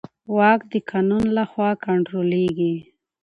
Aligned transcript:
واک 0.37 0.61
د 0.71 0.73
قانون 0.89 1.25
له 1.37 1.43
خوا 1.51 1.69
کنټرولېږي. 1.85 2.73